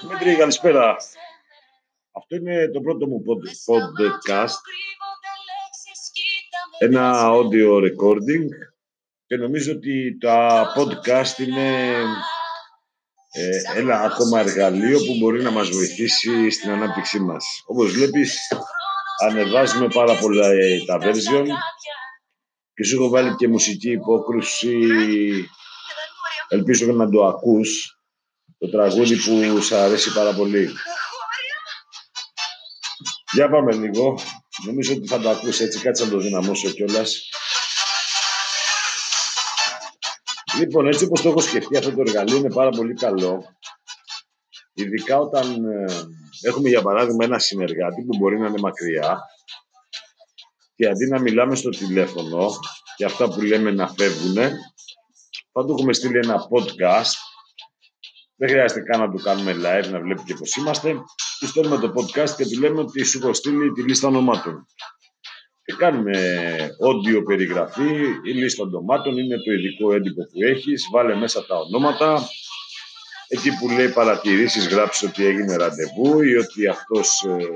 Δημήτρη, 0.00 0.36
καλησπέρα. 0.36 0.96
Αυτό 2.12 2.36
είναι 2.36 2.68
το 2.68 2.80
πρώτο 2.80 3.06
μου 3.06 3.22
podcast. 3.66 4.60
Ένα 6.78 7.30
audio 7.30 7.82
recording 7.82 8.46
και 9.26 9.36
νομίζω 9.36 9.72
ότι 9.72 10.18
τα 10.20 10.66
podcast 10.76 11.38
είναι 11.38 11.98
ε, 13.32 13.60
ένα 13.76 14.00
ακόμα 14.00 14.40
εργαλείο 14.40 14.98
που 14.98 15.16
μπορεί 15.18 15.42
να 15.42 15.50
μας 15.50 15.68
βοηθήσει 15.68 16.50
στην 16.50 16.70
ανάπτυξή 16.70 17.20
μας. 17.20 17.62
Όπως 17.66 17.92
βλέπεις, 17.92 18.38
ανεβάζουμε 19.22 19.88
πάρα 19.88 20.18
πολλά 20.18 20.46
ε, 20.46 20.84
τα 20.86 20.98
version 21.00 21.46
και 22.74 22.84
σου 22.84 22.96
έχω 22.96 23.08
βάλει 23.08 23.34
και 23.34 23.48
μουσική 23.48 23.90
υπόκρουση. 23.90 24.78
Ελπίζω 26.48 26.92
να 26.92 27.08
το 27.08 27.26
ακούς 27.26 28.01
το 28.62 28.70
τραγούδι 28.70 29.16
που 29.16 29.62
σου 29.62 29.76
αρέσει 29.76 30.12
πάρα 30.12 30.32
πολύ. 30.34 30.70
Για 33.32 33.50
πάμε 33.50 33.74
λίγο. 33.74 34.18
Νομίζω 34.66 34.94
ότι 34.94 35.06
θα 35.06 35.20
το 35.20 35.30
ακούσει 35.30 35.64
έτσι. 35.64 35.78
Κάτσε 35.78 36.04
να 36.04 36.10
το 36.10 36.18
δυναμώσω 36.18 36.70
κιόλας. 36.70 37.28
Λοιπόν, 40.58 40.86
έτσι 40.86 41.04
όπως 41.04 41.22
το 41.22 41.28
έχω 41.28 41.40
σκεφτεί 41.40 41.76
αυτό 41.76 41.90
το 41.90 42.00
εργαλείο 42.06 42.36
είναι 42.36 42.52
πάρα 42.52 42.70
πολύ 42.70 42.94
καλό. 42.94 43.56
Ειδικά 44.72 45.18
όταν 45.18 45.64
ε, 45.64 45.92
έχουμε 46.42 46.68
για 46.68 46.82
παράδειγμα 46.82 47.24
ένα 47.24 47.38
συνεργάτη 47.38 48.02
που 48.02 48.16
μπορεί 48.16 48.38
να 48.38 48.46
είναι 48.46 48.60
μακριά 48.60 49.20
και 50.74 50.88
αντί 50.88 51.06
να 51.06 51.20
μιλάμε 51.20 51.56
στο 51.56 51.68
τηλέφωνο 51.68 52.50
και 52.96 53.04
αυτά 53.04 53.28
που 53.28 53.40
λέμε 53.40 53.70
να 53.70 53.88
φεύγουν, 53.88 54.34
θα 55.52 55.64
του 55.64 55.74
έχουμε 55.78 55.92
στείλει 55.92 56.18
ένα 56.18 56.48
podcast 56.50 57.31
δεν 58.42 58.50
χρειάζεται 58.50 58.80
καν 58.80 59.00
να 59.00 59.10
το 59.10 59.22
κάνουμε 59.22 59.52
live, 59.52 59.90
να 59.90 60.00
βλέπει 60.00 60.22
και 60.22 60.34
πώς 60.34 60.56
είμαστε. 60.56 60.94
Τους 61.38 61.48
στέλνουμε 61.48 61.78
το 61.78 61.92
podcast 61.96 62.30
και 62.36 62.46
του 62.46 62.60
λέμε 62.60 62.80
ότι 62.80 63.04
σου 63.04 63.18
έχω 63.22 63.32
στείλει 63.32 63.72
τη 63.72 63.82
λίστα 63.82 64.08
ονομάτων. 64.08 64.66
Και 65.64 65.74
κάνουμε 65.78 66.12
audio 66.88 67.22
περιγραφή, 67.26 67.94
η 68.24 68.32
λίστα 68.32 68.62
ονομάτων 68.62 69.18
είναι 69.18 69.36
το 69.36 69.52
ειδικό 69.52 69.94
έντυπο 69.94 70.22
που 70.22 70.42
έχεις, 70.50 70.88
βάλε 70.92 71.14
μέσα 71.14 71.46
τα 71.46 71.56
ονόματα. 71.56 72.28
Εκεί 73.28 73.50
που 73.58 73.68
λέει 73.68 73.88
παρατηρήσεις 73.88 74.68
γράψεις 74.68 75.08
ότι 75.08 75.24
έγινε 75.24 75.56
ραντεβού 75.56 76.22
ή 76.22 76.36
ότι 76.36 76.66
αυτός 76.66 77.22
ε, 77.22 77.46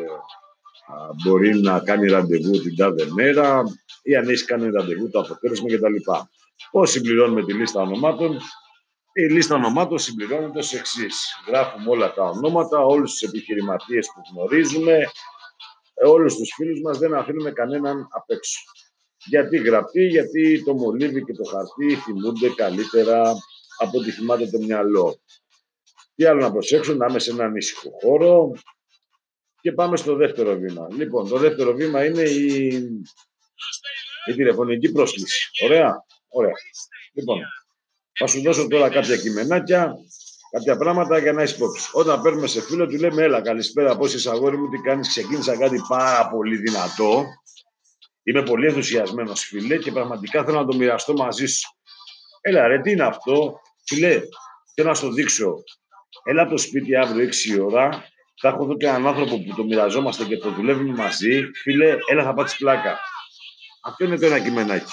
μπορεί 1.25 1.61
να 1.61 1.81
κάνει 1.81 2.09
ραντεβού 2.09 2.51
την 2.51 2.77
τάδε 2.77 3.07
μέρα 3.11 3.63
ή 4.03 4.17
αν 4.17 4.29
έχεις 4.29 4.45
κάνει 4.45 4.71
ραντεβού 4.71 5.11
το 5.11 5.21
αποτέλεσμα 5.21 5.69
κτλ. 5.69 6.11
Πώς 6.71 6.91
συμπληρώνουμε 6.91 7.45
τη 7.45 7.53
λίστα 7.53 7.81
ονομάτων, 7.81 8.41
η 9.19 9.29
λίστα 9.31 9.55
ονομάτων 9.55 9.99
συμπληρώνεται 9.99 10.59
ως 10.59 10.73
εξής. 10.73 11.43
Γράφουμε 11.47 11.91
όλα 11.91 12.13
τα 12.13 12.23
ονόματα, 12.23 12.79
όλους 12.79 13.11
τους 13.11 13.23
επιχειρηματίες 13.23 14.07
που 14.07 14.21
γνωρίζουμε, 14.33 14.93
ε, 15.95 16.07
όλους 16.07 16.35
τους 16.37 16.53
φίλους 16.55 16.81
μας, 16.81 16.99
δεν 16.99 17.15
αφήνουμε 17.15 17.51
κανέναν 17.51 18.09
απ' 18.11 18.31
έξω. 18.31 18.61
Γιατί 19.25 19.57
γραφτεί, 19.57 20.07
γιατί 20.07 20.65
το 20.65 20.75
μολύβι 20.75 21.25
και 21.25 21.33
το 21.33 21.45
χαρτί 21.45 21.97
θυμούνται 21.97 22.49
καλύτερα 22.49 23.35
από 23.79 23.99
ό,τι 23.99 24.11
θυμάται 24.11 24.51
το 24.51 24.59
μυαλό. 24.59 25.21
Τι 26.15 26.25
άλλο 26.25 26.41
να 26.41 26.53
προσέξω, 26.53 26.95
να 26.95 27.07
είμαι 27.07 27.19
σε 27.19 27.31
έναν 27.31 27.57
ήσυχο 27.57 27.91
χώρο 28.03 28.53
και 29.61 29.73
πάμε 29.73 29.97
στο 29.97 30.15
δεύτερο 30.15 30.57
βήμα. 30.57 30.89
Λοιπόν, 30.91 31.29
το 31.29 31.39
δεύτερο 31.39 31.73
βήμα 31.73 32.05
είναι 32.05 32.23
η, 32.23 32.67
η 34.29 34.35
τηλεφωνική 34.35 34.93
πρόσκληση. 34.93 35.51
Ωραία, 35.65 36.05
ωραία. 36.29 36.55
Λοιπόν, 37.13 37.39
θα 38.19 38.27
σου 38.27 38.43
δώσω 38.43 38.69
τώρα 38.69 38.89
κάποια 38.89 39.17
κειμενάκια, 39.17 39.95
κάποια 40.51 40.77
πράγματα 40.77 41.19
για 41.19 41.33
να 41.33 41.43
έχεις 41.43 41.55
υπόψη. 41.55 41.89
Όταν 41.93 42.23
παίρνουμε 42.23 42.47
σε 42.47 42.61
φίλο, 42.61 42.87
του 42.87 42.97
λέμε: 42.97 43.23
Έλα, 43.23 43.41
καλησπέρα, 43.41 43.97
πώς 43.97 44.15
είσαι 44.15 44.31
αγόρι 44.31 44.57
μου, 44.57 44.69
τι 44.69 44.79
κάνεις. 44.79 45.09
Ξεκίνησα 45.09 45.57
κάτι 45.57 45.81
πάρα 45.89 46.29
πολύ 46.29 46.57
δυνατό. 46.57 47.25
Είμαι 48.23 48.43
πολύ 48.43 48.67
ενθουσιασμένος, 48.67 49.41
φίλε, 49.41 49.77
και 49.77 49.93
πραγματικά 49.93 50.45
θέλω 50.45 50.59
να 50.59 50.67
το 50.67 50.77
μοιραστώ 50.77 51.13
μαζί 51.13 51.47
σου. 51.47 51.69
Έλα, 52.41 52.67
ρε, 52.67 52.81
τι 52.81 52.91
είναι 52.91 53.05
αυτό. 53.05 53.61
Φίλε, 53.87 54.21
θέλω 54.75 54.89
να 54.89 54.95
σου 54.95 55.13
δείξω. 55.13 55.55
Έλα 56.25 56.43
από 56.43 56.51
το 56.51 56.59
σπίτι 56.59 56.97
αύριο 56.97 57.29
6 57.59 57.65
ώρα. 57.65 58.05
Θα 58.41 58.49
έχω 58.49 58.65
εδώ 58.65 58.77
και 58.77 58.87
έναν 58.87 59.07
άνθρωπο 59.07 59.39
που 59.39 59.55
το 59.57 59.65
μοιραζόμαστε 59.65 60.25
και 60.25 60.37
το 60.37 60.51
δουλεύουμε 60.51 60.95
μαζί. 60.95 61.51
Φίλε, 61.63 61.97
έλα, 62.11 62.23
θα 62.25 62.35
πάτε 62.35 62.55
πλάκα. 62.59 62.99
Αυτό 63.83 64.05
είναι 64.05 64.19
το 64.19 64.27
ένα 64.27 64.39
κειμενάκι. 64.41 64.93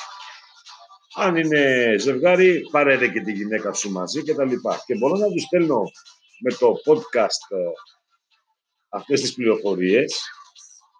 Αν 1.15 1.35
είναι 1.35 1.95
ζευγάρι, 1.99 2.61
πάρε 2.71 3.07
και 3.07 3.21
τη 3.21 3.31
γυναίκα 3.31 3.73
σου 3.73 3.91
μαζί 3.91 4.23
και 4.23 4.33
τα 4.33 4.45
λοιπά. 4.45 4.83
Και 4.85 4.95
μπορώ 4.95 5.17
να 5.17 5.27
τους 5.27 5.41
στέλνω 5.41 5.81
με 6.39 6.51
το 6.51 6.73
podcast 6.85 7.57
ε, 7.57 7.71
αυτές 8.89 9.21
τις 9.21 9.33
πληροφορίες 9.33 10.21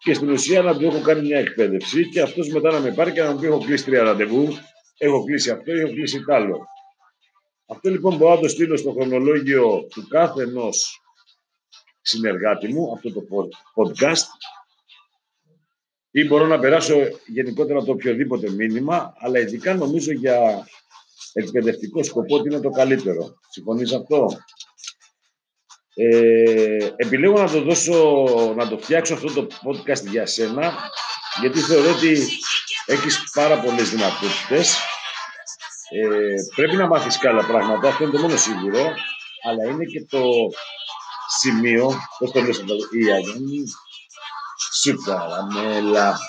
και 0.03 0.13
στην 0.13 0.29
ουσία 0.29 0.62
να 0.62 0.78
του 0.78 0.85
έχω 0.85 1.01
κάνει 1.01 1.22
μια 1.22 1.40
εκπαίδευση 1.40 2.09
και 2.09 2.22
αυτός 2.22 2.47
μετά 2.47 2.72
να 2.72 2.79
με 2.79 2.91
πάρει 2.91 3.12
και 3.12 3.22
να 3.22 3.31
μου 3.31 3.40
πει 3.40 3.46
έχω 3.46 3.59
κλείσει 3.59 3.85
τρία 3.85 4.03
ραντεβού, 4.03 4.57
έχω 4.97 5.24
κλείσει 5.24 5.50
αυτό 5.50 5.75
ή 5.75 5.79
έχω 5.79 5.94
κλείσει 5.94 6.24
τ' 6.24 6.30
άλλο. 6.30 6.66
Αυτό 7.68 7.90
λοιπόν 7.90 8.18
μπορώ 8.18 8.35
να 8.35 8.41
το 8.41 8.47
στείλω 8.47 8.78
στο 8.78 8.91
χρονολόγιο 8.91 9.88
του 9.90 10.07
κάθε 10.07 10.44
ενός 10.44 11.01
συνεργάτη 12.01 12.74
μου, 12.74 12.94
αυτό 12.94 13.13
το 13.13 13.22
podcast, 13.75 14.28
ή 16.16 16.24
μπορώ 16.25 16.46
να 16.46 16.59
περάσω 16.59 16.96
γενικότερα 17.25 17.84
το 17.84 17.91
οποιοδήποτε 17.91 18.50
μήνυμα, 18.50 19.13
αλλά 19.18 19.40
ειδικά 19.40 19.74
νομίζω 19.74 20.12
για 20.12 20.68
εκπαιδευτικό 21.34 22.03
σκοπό 22.03 22.35
ότι 22.35 22.50
είναι 22.50 22.59
το 22.59 22.69
καλύτερο. 22.69 23.40
Συμφωνείς 23.50 23.94
αυτό; 23.94 24.28
Ε, 25.96 26.90
επιλέγω 26.96 27.41
να 27.41 27.50
το 27.50 27.62
δώσω, 27.62 28.24
να 28.56 28.68
το 28.68 28.78
φτιάξω 28.78 29.13
αυτό 29.13 29.34
το 29.34 29.47
podcast 29.63 30.06
για 30.09 30.25
σένα, 30.25 30.74
γιατί 31.41 31.59
θεωρώ 31.59 31.90
ότι 31.96 32.28
έχεις 32.85 33.30
πάρα 33.34 33.59
πολλές 33.59 33.90
δυνατότητες. 33.90 34.78
Ε, 35.90 36.35
πρέπει 36.56 36.75
να 36.75 36.88
μάθεις 36.88 37.18
καλά 37.18 37.45
πράγματα, 37.45 37.88
αυτό 37.88 38.03
είναι 38.03 38.12
το 38.12 38.19
μόνο 38.19 38.38
σίγουρο, 38.38 38.94
αλλά 39.50 39.72
είναι 39.72 39.85
και 39.85 40.06
το 40.09 40.22
σημείο, 41.40 41.94
πώς 42.19 42.31
το 42.31 42.41
λες 42.41 42.63
η 42.91 43.12
Αγέννη, 43.12 43.63
σου 44.84 45.02
καραμέλα. 45.06 46.20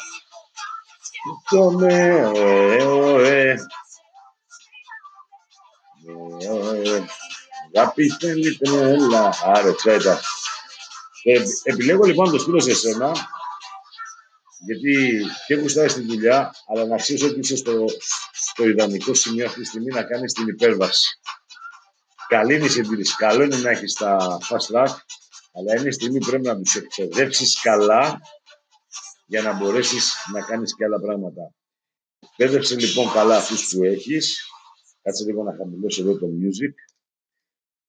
Το 1.51 1.71
με 1.71 2.27
ωε, 2.85 3.57
Αγάπη 7.77 8.09
θέλει 8.21 8.57
τρέλα. 8.57 9.35
Άρε, 9.45 9.73
τσέτα. 9.73 10.21
Ε, 11.23 11.43
επιλέγω 11.63 12.05
λοιπόν 12.05 12.27
να 12.27 12.33
το 12.33 12.39
στείλω 12.39 12.61
σε 12.61 12.75
σένα, 12.75 13.13
γιατί 14.67 15.25
και 15.47 15.55
γουστάρει 15.55 15.89
στη 15.89 16.01
δουλειά, 16.01 16.55
αλλά 16.69 16.85
να 16.85 16.97
ξέρεις 16.97 17.23
ότι 17.23 17.39
είσαι 17.39 17.57
στο, 17.57 17.85
στο 18.33 18.69
ιδανικό 18.69 19.15
σημείο 19.15 19.47
αυτή 19.47 19.61
τη 19.61 19.67
στιγμή 19.67 19.93
να 19.93 20.03
κάνεις 20.03 20.33
την 20.33 20.49
υπέρβαση. 20.49 21.19
Καλή 22.29 22.55
είναι 22.55 22.65
η 22.65 22.69
συντήρηση. 22.69 23.17
Καλό 23.17 23.43
είναι 23.43 23.57
να 23.57 23.71
έχεις 23.71 23.93
τα 23.95 24.39
fast 24.49 24.75
track, 24.75 24.95
αλλά 25.53 25.79
είναι 25.79 25.89
η 25.89 25.93
στιγμή 25.93 26.19
που 26.19 26.27
πρέπει 26.27 26.47
να 26.47 26.57
τους 26.57 26.75
εκπαιδεύσεις 26.75 27.61
καλά 27.61 28.21
για 29.25 29.43
να 29.43 29.57
μπορέσεις 29.57 30.15
να 30.33 30.41
κάνεις 30.41 30.75
και 30.75 30.85
άλλα 30.85 31.01
πράγματα. 31.01 31.55
Εκπαίδευσε 32.19 32.79
λοιπόν 32.79 33.13
καλά 33.13 33.37
αυτούς 33.37 33.69
που 33.69 33.85
έχεις. 33.85 34.49
Κάτσε 35.03 35.25
λίγο 35.25 35.43
να 35.43 35.57
χαμηλώσω 35.57 36.03
εδώ 36.03 36.19
το 36.19 36.27
music. 36.27 36.75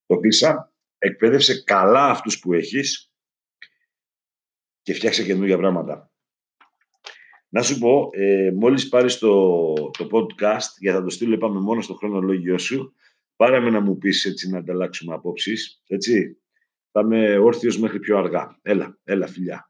Το 0.05 0.17
κλείσα. 0.17 0.73
Εκπαίδευσε 0.97 1.63
καλά 1.63 2.09
αυτούς 2.09 2.39
που 2.39 2.53
έχεις 2.53 3.11
και 4.81 4.93
φτιάξε 4.93 5.23
καινούργια 5.23 5.57
πράγματα. 5.57 6.09
Να 7.49 7.61
σου 7.61 7.79
πω, 7.79 8.09
ε, 8.11 8.51
μόλις 8.55 8.89
πάρεις 8.89 9.17
το, 9.17 9.73
το 9.73 10.07
podcast, 10.11 10.67
για 10.79 10.93
να 10.93 11.03
το 11.03 11.09
στείλω 11.09 11.37
πάμε 11.37 11.59
μόνο 11.59 11.81
στο 11.81 11.93
χρονολόγιο 11.93 12.57
σου, 12.57 12.93
πάρε 13.35 13.59
με 13.59 13.69
να 13.69 13.79
μου 13.79 13.97
πεις 13.97 14.25
έτσι 14.25 14.49
να 14.49 14.57
ανταλλάξουμε 14.57 15.13
απόψεις, 15.13 15.81
έτσι. 15.87 16.39
Θα 16.91 17.01
είμαι 17.01 17.37
όρθιος 17.37 17.79
μέχρι 17.79 17.99
πιο 17.99 18.17
αργά. 18.17 18.59
Έλα, 18.61 18.99
έλα 19.03 19.27
φιλιά. 19.27 19.69